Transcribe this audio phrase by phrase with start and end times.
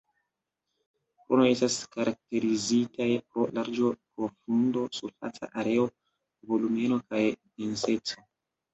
[1.25, 5.89] Kronoj estas karakterizitaj pro larĝo, profundo, surfaca areo,
[6.53, 8.31] volumeno, kaj denseco.